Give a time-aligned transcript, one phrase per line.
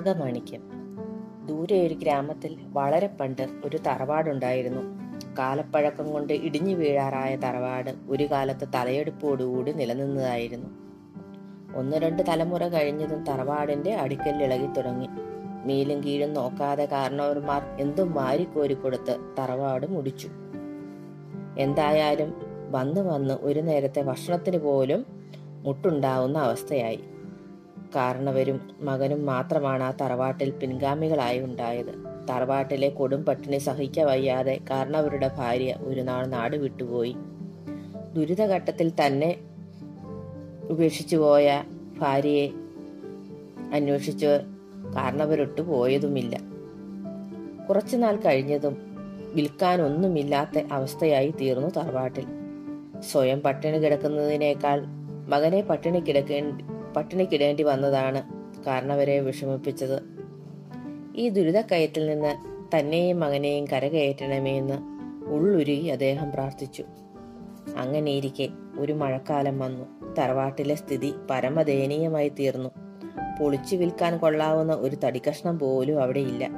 [0.00, 0.62] നാഗമാണിക്യം
[1.46, 4.80] ദൂരെ ഒരു ഗ്രാമത്തിൽ വളരെ പണ്ട് ഒരു തറവാടുണ്ടായിരുന്നു.
[5.38, 10.70] കാലപ്പഴക്കം കൊണ്ട് ഇടിഞ്ഞു വീഴാറായ തറവാട് ഒരു കാലത്ത് തലയെടുപ്പോടുകൂടി നിലനിന്നതായിരുന്നു.
[11.76, 15.08] ഒന്ന് രണ്ട് തലമുറ കഴിഞ്ഞതും തറവാടിന്റെ അടിക്കൽ ഇളകി തുടങ്ങി.
[15.66, 20.28] മേലും കീഴും നോക്കാതെ കാരണവന്മാർ എന്തും മാരിക്കോരി കൊടുത്ത് തറവാട് മുടിച്ചു.
[21.58, 22.34] എന്തായാലും
[22.70, 25.06] വന്ന് വന്ന് ഒരു നേരത്തെ ഭക്ഷണത്തിന് പോലും
[25.62, 27.00] മുട്ടുണ്ടാവുന്ന അവസ്ഥയായി.
[27.94, 36.00] കാരണവരും മകനും മാത്രമാണ് ആ തറവാട്ടിൽ പിൻഗാമികളായി ഉണ്ടായത് തറവാട്ടിലെ കൊടും പട്ടിണി സഹിക്ക വയ്യാതെ കാരണവരുടെ ഭാര്യ ഒരു
[36.00, 37.16] നാൾ നാട് വിട്ടുപോയി.
[38.14, 39.36] ദുരിതഘട്ടത്തിൽ തന്നെ
[40.70, 41.64] ഉപേക്ഷിച്ചു പോയ
[42.00, 42.48] ഭാര്യയെ
[43.74, 44.40] അന്വേഷിച്ച്
[44.96, 46.38] കാരണവരൊട്ടു പോയതുമില്ല.
[47.68, 48.76] കുറച്ചുനാൾ കഴിഞ്ഞതും
[49.34, 52.26] വിൽക്കാനൊന്നുമില്ലാത്ത അവസ്ഥയായി തീർന്നു തറവാട്ടിൽ.
[53.12, 54.82] സ്വയം പട്ടിണി കിടക്കുന്നതിനേക്കാൾ
[55.28, 56.64] മകനെ പട്ടിണി കിടക്കേണ്ടി
[56.96, 58.22] പട്ടിണിക്കിടേണ്ടി വന്നതാണ്
[58.64, 60.02] കാരണവരെ വിഷമിപ്പിച്ചത്.
[61.16, 62.36] ഈ ദുരിതക്കയറ്റിൽ നിന്ന്
[62.76, 66.84] തന്നെയും മകനെയും കരകയറ്റണമേ എന്ന് ഉള്ളുരുകി അദ്ദേഹം പ്രാർത്ഥിച്ചു.
[67.76, 70.14] അങ്ങനെയിരിക്കെ ഒരു മഴക്കാലം വന്നു.
[70.18, 72.70] തറവാട്ടിലെ സ്ഥിതി പരമദയനീയമായി തീർന്നു.
[73.40, 76.48] പൊളിച്ചു വിൽക്കാൻ കൊള്ളാവുന്ന ഒരു തടിക്കഷ്ണം പോലും അവിടെയില്ല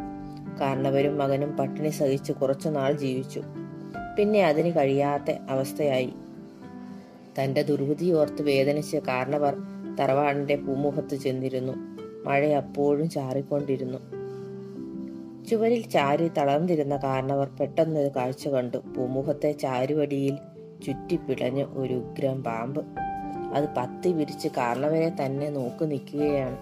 [0.60, 3.42] കാരണവരും മകനും പട്ടിണി സഹിച്ച് കുറച്ചു നാൾ ജീവിച്ചു.
[4.19, 6.12] പിന്നെ അതിന് കഴിയാത്ത അവസ്ഥയായി.
[7.38, 9.56] തന്റെ ദുർവിധി ഓർത്ത് വേദനിച്ച് കാരണവർ
[10.01, 11.73] തറവാടിന്റെ പൂമുഖത്ത് ചെന്നിരുന്നു.
[12.29, 13.99] മഴ അപ്പോഴും ചാറിക്കൊണ്ടിരുന്നു.
[15.45, 18.77] ചുവരിൽ ചാരി തളർന്നിരുന്ന കാരണവർ പെട്ടെന്നൊരു കാഴ്ച കണ്ടു.
[18.77, 20.37] പൂമുഖത്തെ ചാരുവടിയിൽ
[20.87, 22.87] ചുറ്റിപ്പിടഞ്ഞ് ഒരു ഉഗ്രം പാമ്പ്.
[23.55, 26.56] അത് പത്തി വിരിച്ച് കാരണവരെ തന്നെ നോക്കി നിൽക്കുകയാണ്.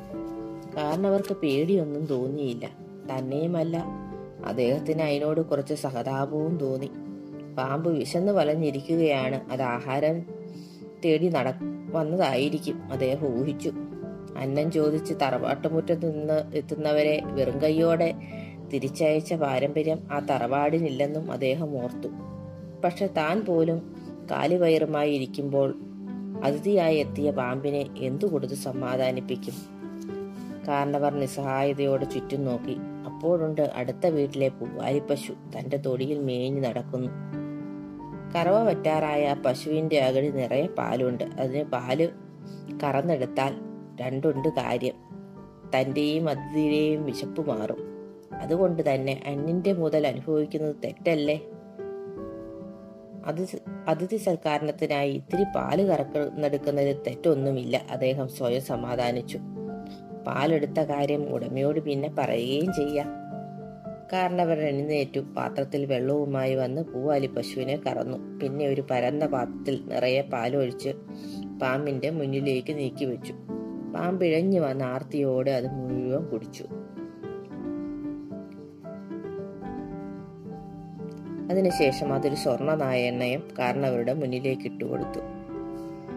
[0.77, 2.67] കാരണവർക്ക് പേടിയൊന്നും തോന്നിയില്ല.
[3.13, 3.85] തന്നെയുമല്ല
[4.45, 6.91] അദ്ദേഹത്തിന് അതിനോട് കുറച്ച് സഹതാപവും തോന്നി.
[7.59, 9.53] പാമ്പ് വിശന്ന് വലഞ്ഞിരിക്കുകയാണ്.
[9.53, 10.21] അത് ആഹാരം
[11.05, 11.51] തേടി നട
[11.93, 12.93] വന്നതായിരിക്കും.
[12.93, 13.73] അദ്ദേഹം ഊഹിച്ചു.
[14.37, 18.15] അന്നം ചോദിച്ച് തറവാട്ടുമുറ്റത്ത് നിന്ന് എത്തുന്നവരെ വെറും കൈയോടെ
[18.73, 22.09] തിരിച്ചയച്ച പാരമ്പര്യം ആ തറവാടിനില്ലെന്നും അദ്ദേഹം ഓർത്തു.
[22.85, 23.97] പക്ഷെ താൻ പോലും
[24.31, 25.75] കാലിവയറുമായി ഇരിക്കുമ്പോൾ
[26.45, 29.55] അതിഥിയായി എത്തിയ പാമ്പിനെ എന്തു കൊടുത്ത് സമാധാനിപ്പിക്കും?
[30.69, 32.77] കാരണവർ നിസ്സഹായതയോട് ചുറ്റും നോക്കി.
[33.07, 37.40] അപ്പോഴുണ്ട് അടുത്ത വീട്ടിലെ പൂവാലിപ്പശു തന്റെ തൊടിയിൽ മേഞ്ഞു നടക്കുന്നു.
[38.37, 41.25] കറവ പറ്റാറായ പശുവിന്റെ അകടി നിറയെ പാലുണ്ട്.
[41.25, 42.09] അതിന് പാൽ
[42.85, 43.55] കറന്നെടുത്താൽ
[44.01, 44.93] രണ്ടുണ്ട് കാര്യം.
[45.77, 47.77] തന്റെയും അതിഥിയുടെയും വിശപ്പ് മാറും.
[48.33, 51.41] അതുകൊണ്ട് തന്നെ അന്യന്റെ മുതൽ അനുഭവിക്കുന്നത് തെറ്റല്ലേ?
[53.27, 53.57] അതിഥി
[53.89, 57.83] അതിഥി സൽക്കാരണത്തിനായി ഇത്തിരി പാൽ കറക്കുന്നെടുക്കുന്നതിൽ തെറ്റൊന്നുമില്ല.
[57.91, 59.39] അദ്ദേഹം സ്വയം സമാധാനിച്ചു.
[60.27, 63.20] പാലെടുത്ത കാര്യം ഉടമയോട് പിന്നെ പറയുകയും ചെയ്യാം.
[64.13, 65.21] കാരണവർ എഴുന്നേറ്റു.
[65.21, 68.39] പാത്രത്തിൽ വെള്ളവുമായി വന്ന് പൂവാലി പശുവിനെ കറന്നു.
[68.39, 70.89] പിന്നെ ഒരു പരന്ന പാത്രത്തിൽ നിറയെ പാലൊഴിച്ച്
[71.63, 73.33] പാമ്പിന്റെ മുന്നിലേക്ക് നീക്കി വെച്ചു
[73.95, 76.65] പാമ്പിഴഞ്ഞു വന്ന ആർത്തിയോടെ അത് മുഴുവൻ കുടിച്ചു.
[81.51, 85.21] അതിനുശേഷം അതൊരു സ്വർണ നായെണ്ണയും കാരണവരുടെ മുന്നിലേക്ക് ഇട്ടുകൊടുത്തു.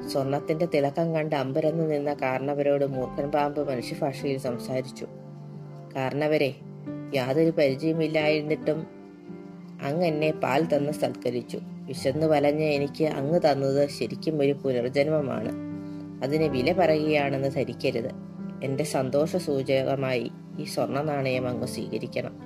[0.07, 5.07] സ്വർണത്തിന്റെ തിളക്കം കണ്ട് അമ്പരന്ന് നിന്ന കാരണവരോട് മൂർഖൻ പാമ്പ് മനുഷ്യഭാഷയിൽ സംസാരിച്ചു.
[5.95, 6.55] കാരണവരെ
[7.15, 8.87] യാതൊരു പരിചയമില്ലായിരുന്നിട്ടും
[9.81, 11.59] അങ്ങ് എന്നെ പാൽ തന്ന് സൽക്കരിച്ചു.
[11.63, 15.51] വിശന്നു വലഞ്ഞ എനിക്ക് അങ്ങ് തന്നത് ശരിക്കും ഒരു പുനർജന്മമാണ്.
[16.23, 18.11] അതിന് വില പറയുകയാണെന്ന് ധരിക്കരുത്.
[18.63, 22.39] എന്റെ സന്തോഷ സൂചകമായി ഈ സ്വർണ നാണയം അങ്ങ് സ്വീകരിക്കണം.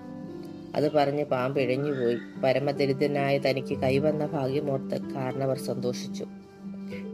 [0.75, 2.17] അത് പറഞ്ഞ് പാമ്പ് ഇഴഞ്ഞുപോയി.
[2.44, 6.25] പരമദരിദ്രനായ തനിക്ക് കൈവന്ന ഭാഗ്യമോർത്ത് കാരണവർ സന്തോഷിച്ചു.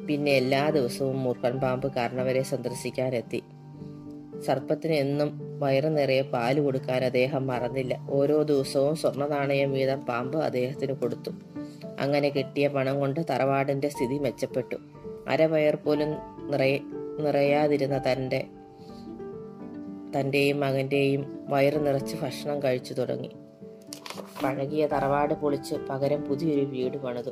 [0.08, 3.44] പിന്നെ എല്ലാ ദിവസവും മൂർക്കൻ പാമ്പ് കാരണവരെ സന്ദർശിക്കാനെത്തി.
[4.44, 8.08] സർപ്പത്തിന് എന്നും വയറു നിറയെ പാൽ കൊടുക്കാൻ അദ്ദേഹം മറന്നില്ല.
[8.10, 11.32] ഓരോ ദിവസവും സ്വർണ നാണയം വീതം പാമ്പ് അദ്ദേഹത്തിന് കൊടുത്തു.
[12.00, 14.76] അങ്ങനെ കിട്ടിയ പണം കൊണ്ട് തറവാടിന്റെ സ്ഥിതി മെച്ചപ്പെട്ടു.
[15.28, 16.08] അരവയർ പോലും
[16.52, 16.80] നിറയെ
[17.20, 18.46] നിറയാതിരുന്ന തന്റെ
[20.20, 23.30] തന്റെയും മകന്റെയും വയറ് നിറച്ച് ഭക്ഷണം കഴിച്ചു തുടങ്ങി.
[24.44, 27.30] പഴകിയ തറവാട് പൊളിച്ച് പകരം പുതിയൊരു വീട് പണിതു.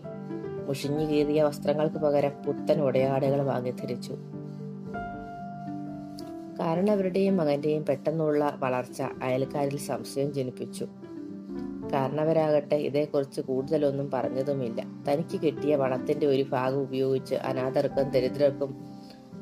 [0.67, 4.17] മുഷിഞ്ഞു കീറിയ വസ്ത്രങ്ങൾക്ക് പകരം പുത്തൻ ഉടയാടകൾ വാങ്ങി ധരിച്ചു.
[6.61, 10.87] കാരണവരുടെയും മകന്റെയും പെട്ടെന്നുള്ള വളർച്ച അയൽക്കാരിൽ സംശയം ജനിപ്പിച്ചു.
[11.93, 14.81] കാരണവരാകട്ടെ ഇതേക്കുറിച്ച് കൂടുതലൊന്നും പറഞ്ഞതുമില്ല.
[14.81, 18.75] തനിക്ക് കിട്ടിയ പണത്തിന്റെ ഒരു ഭാഗം ഉപയോഗിച്ച് അനാഥർക്കും ദരിദ്രർക്കും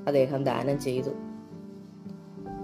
[0.07, 1.09] അദ്ദേഹം ദാനം ചെയ്തു.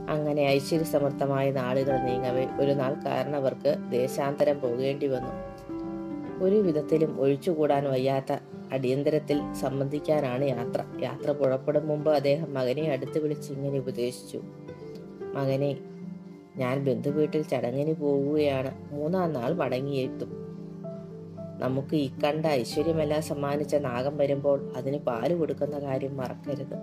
[0.09, 5.65] അങ്ങനെ ഐശ്വര്യസമൃദ്ധമായ നാളുകൾ നീങ്ങവേ ഒരു നാൾ കാരണവർക്ക് ദേശാന്തരം പോകേണ്ടി വന്നു.
[6.43, 8.37] ഒരു വിധത്തിലും ഒഴിച്ചുകൂടാൻ വയ്യാത്ത
[8.71, 10.83] അടിയന്തരത്തിൽ സംബന്ധിക്കാനാണ് യാത്ര.
[11.03, 14.41] യാത്ര പുറപ്പെടും മുമ്പ് അദ്ദേഹം മകനെ അടുത്ത് വിളിച്ച് ഇങ്ങനെ ഉപദേശിച്ചു.
[15.33, 15.77] മകനെ
[16.57, 18.93] ഞാൻ ബന്ധുവീട്ടിൽ ചടങ്ങിന് പോവുകയാണ്.
[18.93, 20.45] മൂന്നാം നാൾ മടങ്ങിയെത്തും.
[21.59, 26.75] നമുക്ക് ഈ കണ്ട ഐശ്വര്യമെല്ലാം സമ്മാനിച്ച നാഗം വരുമ്പോൾ അതിന് പാൽ കൊടുക്കുന്ന കാര്യം മറക്കരുത്.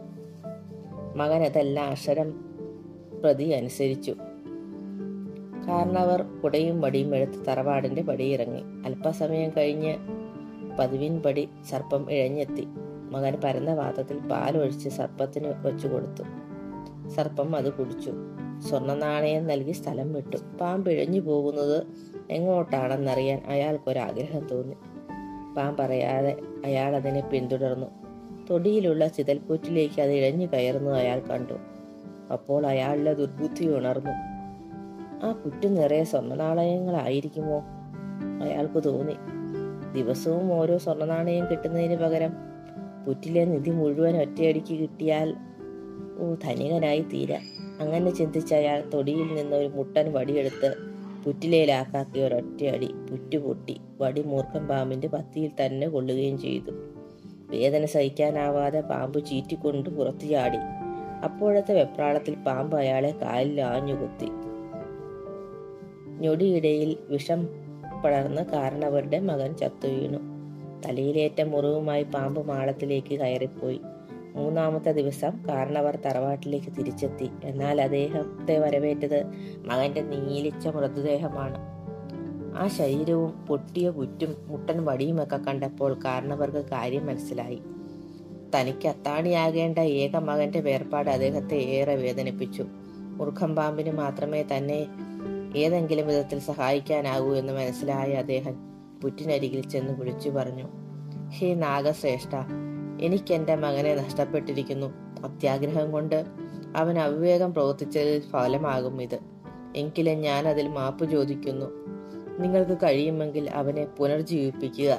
[1.17, 2.31] മകൻ അതെല്ലാം അക്ഷരം
[3.20, 4.14] പ്രതി അനുസരിച്ചു.
[5.69, 8.61] കാരണവർ കുടയും വടിയും എടുത്ത് തറവാടിന്റെ പടിയിറങ്ങി.
[8.61, 10.22] അല്പസമയം കഴിഞ്ഞ്
[10.79, 12.67] പതിവിൻ പടി സർപ്പം ഇഴഞ്ഞെത്തി.
[13.11, 16.23] മകൻ പരന്ന പാത്രത്തിൽ പാലൊഴിച്ച് സർപ്പത്തിന് വെച്ചു കൊടുത്തു
[17.09, 18.13] സർപ്പം അത് കുടിച്ചു.
[18.69, 20.37] സ്വർണ നാണയം നൽകി സ്ഥലം വിട്ടു.
[20.61, 21.85] പാമ്പ് ഇഴഞ്ഞു പോകുന്നത്
[22.31, 24.75] എങ്ങോട്ടാണെന്നറിയാൻ അയാൾക്കൊരാഗ്രഹം തോന്നി.
[24.75, 27.87] പാമ്പ് പാമ്പറയാതെ അയാൾ അതിനെ പിന്തുടർന്നു.
[28.51, 31.53] തൊടിയിലുള്ള ചിതൽപ്പൂറ്റിലേക്ക് അത് ഇഴഞ്ഞു കയറുന്നു അയാൾ കണ്ടു.
[32.33, 34.13] അപ്പോൾ അയാളുടെ ദുർബുദ്ധി ഉണർന്നു.
[35.27, 37.63] ആ പുറ്റു നിറയെ സ്വർണനാണയങ്ങളായിരിക്കുമോ?
[38.43, 39.42] അയാൾക്ക് തോന്നി.
[39.94, 42.33] ദിവസവും ഓരോ സ്വർണനാണയം കിട്ടുന്നതിന് പകരം
[43.06, 45.35] പുറ്റിലെ നിധി മുഴുവൻ ഒറ്റയടിക്ക് കിട്ടിയാൽ
[46.19, 47.41] ഓ ധനികനായി തീരാം
[47.81, 50.75] അങ്ങനെ ചിന്തിച്ച അയാൾ തൊടിയിൽ നിന്ന് ഒരു മുട്ടൻ വടിയെടുത്ത്
[51.25, 56.71] പുറ്റിലയിലാക്കാക്കിയ ഒരൊറ്റയടി പുറ്റു പൊട്ടി വടി മൂർഖൻ പാമ്പിന്റെ പത്തിയിൽ തന്നെ കൊള്ളുകയും ചെയ്തു.
[57.50, 60.56] വേദന സഹിക്കാനാവാതെ പാമ്പ് ചീറ്റിക്കൊണ്ട് പുറത്തു ചാടി.
[61.25, 64.29] അപ്പോഴത്തെ വെപ്രാളത്തിൽ പാമ്പ് അയാളെ കാലിൽ ആഞ്ഞുകുത്തി.
[66.21, 67.49] ഞൊടിയിടയിൽ വിഷം
[68.04, 70.19] പടർന്ന് കാരണവരുടെ മകൻ ചത്തു വീണു.
[70.87, 73.81] തലയിലേറ്റ മുറിവുമായി പാമ്പ് മാളത്തിലേക്ക് കയറിപ്പോയി.
[74.34, 77.31] മൂന്നാമത്തെ ദിവസം കാരണവർ തറവാട്ടിലേക്ക് തിരിച്ചെത്തി.
[77.44, 79.25] എന്നാൽ അദ്ദേഹത്തെ വരവേറ്റത്
[79.64, 81.58] മകന്റെ നീലിച്ച മൃതദേഹമാണ്.
[82.56, 87.62] ആ ശരീരവും പൊട്ടിയ കുറ്റും മുട്ടൻ വടിയുമൊക്കെ കണ്ടപ്പോൾ കാരണവർക്ക് കാര്യം മനസ്സിലായി.
[88.54, 92.64] തനിക്ക് അത്താണിയാകേണ്ട ഏക മകന്റെ വേർപാട് അദ്ദേഹത്തെ ഏറെ വേദനിപ്പിച്ചു.
[93.16, 94.87] മുറുഖം പാമ്പിന് മാത്രമേ തന്നെ
[95.56, 98.56] ഏതെങ്കിലും വിധത്തിൽ സഹായിക്കാനാകൂ എന്ന് മനസ്സിലായ അദ്ദേഹം
[99.00, 100.69] പുറ്റിനരികിൽ ചെന്ന് വിളിച്ചു പറഞ്ഞു
[101.28, 102.37] ഹേ നാഗശ്രേഷ്ഠ
[103.00, 104.87] എനിക്ക് എന്റെ മകനെ നഷ്ടപ്പെട്ടിരിക്കുന്നു.
[105.26, 106.25] അത്യാഗ്രഹം കൊണ്ട്
[106.76, 109.19] അവൻ അവിവേകം പ്രവർത്തിച്ചതിൽ ഫലമാകും ഇത്.
[109.76, 111.66] എങ്കിലും ഞാൻ അതിൽ മാപ്പ് ചോദിക്കുന്നു.
[112.38, 114.99] നിങ്ങൾക്ക് കഴിയുമെങ്കിൽ അവനെ പുനർജീവിപ്പിക്കുക.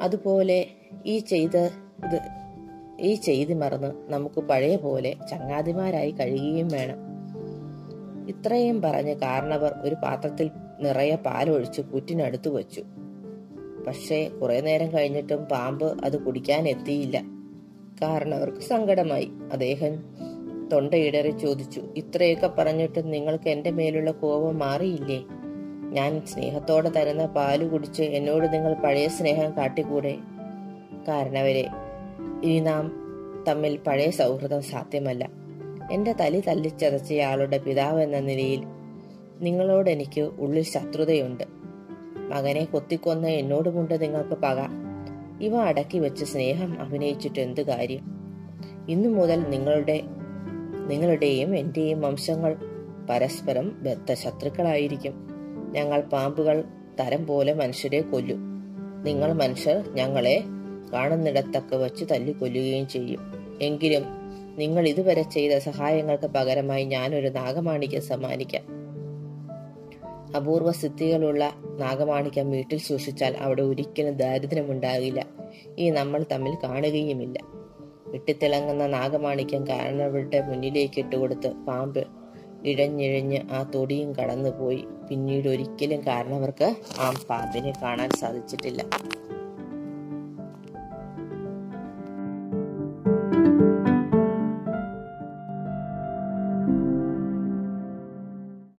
[0.00, 0.66] അതുപോലെ
[1.06, 1.70] ഈ ചെയ്ത്
[2.04, 2.20] ഇത്
[3.00, 7.03] ഈ ചെയ്തി മറന്ന് നമുക്ക് പഴയ പോലെ ചങ്ങാതിമാരായി കഴിയുകയും വേണം.
[8.28, 10.50] ഇത്രയും പറഞ്ഞ് കാരണവർ ഒരു പാത്രത്തിൽ
[10.80, 12.82] നിറയെ പാലൊഴിച്ച് പുറ്റിനടുത്ത് വച്ചു.
[13.86, 17.22] പക്ഷേ കുറെ നേരം കഴിഞ്ഞിട്ടും പാമ്പ് അത് കുടിക്കാൻ എത്തിയില്ല
[18.02, 19.30] കാരണവർക്ക് സങ്കടമായി.
[19.52, 20.02] അദ്ദേഹം
[20.72, 25.24] തൊണ്ടയിടറി ചോദിച്ചു ഇത്രയൊക്കെ പറഞ്ഞിട്ടും നിങ്ങൾക്ക് എന്റെ മേലുള്ള കോപം മാറിയില്ലേ?
[25.90, 30.16] ഞാൻ സ്നേഹത്തോടെ തരുന്ന പാൽ കുടിച്ച് എന്നോട് നിങ്ങൾ പഴയ സ്നേഹം കാട്ടിക്കൂടെ?
[31.08, 31.68] കാരണവരെ
[32.44, 32.92] ഇനി നാം
[33.48, 35.43] തമ്മിൽ പഴയ സൗഹൃദം സാധ്യമല്ല.
[35.92, 38.64] എന്റെ തലി തല്ലിച്ചതച്ചയാളുടെ പിതാവ് എന്ന നിലയിൽ
[39.40, 41.44] നിങ്ങളോട് എനിക്ക് ഉള്ളിൽ ശത്രുതയുണ്ട്.
[42.16, 44.56] മകനെ കൊത്തിക്കൊന്ന എന്നോടുമുണ്ട് നിങ്ങൾക്ക് പക.
[45.40, 48.14] ഇവ അടക്കി വെച്ച് സ്നേഹം അഭിനയിച്ചിട്ട് എന്ത് കാര്യം?
[48.88, 50.02] ഇന്നു മുതൽ നിങ്ങളുടെ
[50.86, 52.56] നിങ്ങളുടെയും എന്റെയും വംശങ്ങൾ
[53.10, 55.28] പരസ്പരം ബദ്ധ ശത്രുക്കളായിരിക്കും.
[55.72, 56.64] ഞങ്ങൾ പാമ്പുകൾ
[57.00, 58.38] തരം പോലെ മനുഷ്യരെ കൊല്ലും.
[59.04, 60.44] നിങ്ങൾ മനുഷ്യർ ഞങ്ങളെ
[60.92, 63.20] കാണുന്നിടത്തൊക്കെ വച്ച് തല്ലിക്കൊല്ലുകയും ചെയ്യും.
[63.62, 64.23] എങ്കിലും
[64.58, 68.84] നിങ്ങൾ ഇതുവരെ ചെയ്ത സഹായങ്ങൾക്ക് പകരമായി ഞാനൊരു നാഗമാണിക്യം സമ്മാനിക്കാം.
[70.36, 75.26] അപൂർവ സിദ്ധികളുള്ള നാഗമാണിക്യം വീട്ടിൽ സൂക്ഷിച്ചാൽ അവിടെ ഒരിക്കലും ദാരിദ്ര്യമുണ്ടാകില്ല.
[75.78, 77.38] ഈ നമ്മൾ തമ്മിൽ കാണുകയുമില്ല.
[78.06, 82.06] വെട്ടിത്തിളങ്ങുന്ന നാഗമാണിക്യം കാരണവരുടെ മുന്നിലേക്ക് ഇട്ടുകൊടുത്ത് പാമ്പ്
[82.64, 84.84] ഇഴഞ്ഞിഴഞ്ഞ് ആ തൊടിയും കടന്നുപോയി.
[85.10, 88.84] പിന്നീട് ഒരിക്കലും കാരണവർക്ക് ആ പാമ്പിനെ കാണാൻ സാധിച്ചിട്ടില്ല.